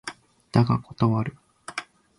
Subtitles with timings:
[0.51, 1.37] だが断る